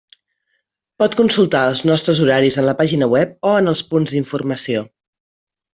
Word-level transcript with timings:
Pot 1.03 1.17
consultar 1.19 1.61
els 1.73 1.83
nostres 1.91 2.23
horaris 2.25 2.59
en 2.63 2.67
la 2.71 2.75
pàgina 2.83 3.13
web 3.15 3.39
o 3.53 3.55
en 3.61 3.75
els 3.75 3.87
punts 3.95 4.17
d'informació. 4.17 4.85